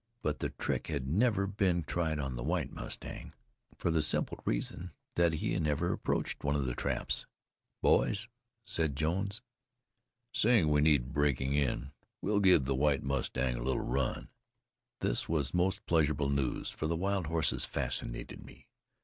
But 0.23 0.39
the 0.39 0.49
trick 0.49 0.87
had 0.87 1.07
never 1.07 1.43
even 1.43 1.51
been 1.51 1.83
tried 1.83 2.17
on 2.17 2.35
the 2.35 2.41
White 2.43 2.71
Mustang, 2.71 3.33
for 3.77 3.91
the 3.91 4.01
simple 4.01 4.39
reason 4.45 4.93
that 5.13 5.33
he 5.33 5.59
never 5.59 5.93
approached 5.93 6.43
one 6.43 6.55
of 6.55 6.65
these 6.65 6.75
traps. 6.75 7.27
"Boys," 7.83 8.27
said 8.65 8.95
Jones, 8.95 9.43
"seeing 10.33 10.69
we 10.69 10.81
need 10.81 11.13
breaking 11.13 11.53
in, 11.53 11.91
we'll 12.19 12.39
give 12.39 12.65
the 12.65 12.73
White 12.73 13.03
Mustang 13.03 13.57
a 13.57 13.61
little 13.63 13.83
run." 13.85 14.29
This 15.01 15.29
was 15.29 15.53
most 15.53 15.85
pleasurable 15.85 16.29
news, 16.29 16.71
for 16.71 16.87
the 16.87 16.95
wild 16.95 17.27
horses 17.27 17.63
fascinated 17.65 18.43
me. 18.43 18.65